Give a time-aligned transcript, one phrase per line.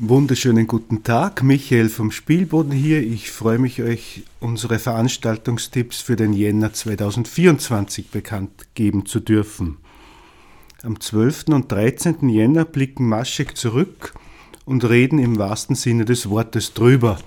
[0.00, 3.02] Wunderschönen guten Tag, Michael vom Spielboden hier.
[3.02, 9.78] Ich freue mich, euch unsere Veranstaltungstipps für den Jänner 2024 bekannt geben zu dürfen.
[10.84, 11.46] Am 12.
[11.48, 12.28] und 13.
[12.28, 14.14] Jänner blicken Maschek zurück
[14.64, 17.18] und reden im wahrsten Sinne des Wortes drüber.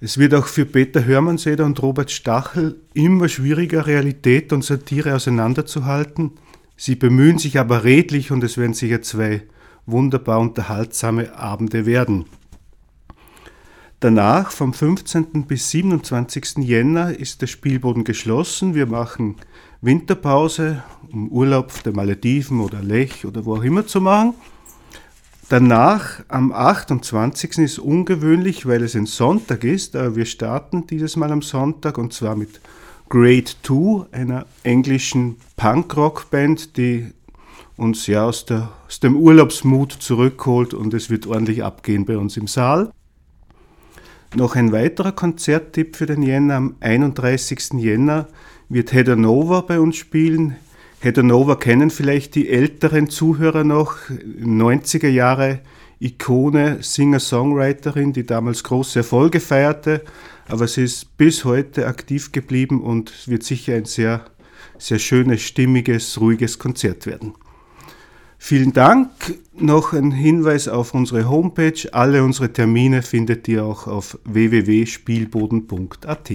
[0.00, 6.32] Es wird auch für Peter Hörmannseder und Robert Stachel immer schwieriger, Realität und Satire auseinanderzuhalten.
[6.76, 9.42] Sie bemühen sich aber redlich und es werden sicher zwei
[9.90, 12.26] wunderbar unterhaltsame Abende werden.
[14.00, 15.44] Danach, vom 15.
[15.48, 16.58] bis 27.
[16.58, 18.76] Jänner, ist der Spielboden geschlossen.
[18.76, 19.34] Wir machen
[19.80, 24.34] Winterpause, um Urlaub der Malediven oder Lech oder wo auch immer zu machen.
[25.48, 27.58] Danach, am 28.
[27.58, 32.12] ist ungewöhnlich, weil es ein Sonntag ist, aber wir starten dieses Mal am Sonntag und
[32.12, 32.60] zwar mit
[33.08, 37.12] Grade 2, einer englischen Punkrock-Band, die
[37.78, 42.36] uns ja aus, der, aus dem Urlaubsmut zurückholt und es wird ordentlich abgehen bei uns
[42.36, 42.90] im Saal.
[44.34, 46.56] Noch ein weiterer Konzerttipp für den Jänner.
[46.56, 47.74] Am 31.
[47.78, 48.28] Jänner
[48.68, 50.56] wird Heather Nova bei uns spielen.
[51.00, 53.96] Heather Nova kennen vielleicht die älteren Zuhörer noch.
[54.10, 55.60] 90er Jahre
[56.00, 60.02] Ikone, Singer-Songwriterin, die damals große Erfolge feierte.
[60.48, 64.24] Aber sie ist bis heute aktiv geblieben und wird sicher ein sehr,
[64.78, 67.34] sehr schönes, stimmiges, ruhiges Konzert werden.
[68.48, 69.10] Vielen Dank.
[69.58, 71.92] Noch ein Hinweis auf unsere Homepage.
[71.92, 76.30] Alle unsere Termine findet ihr auch auf www.spielboden.at.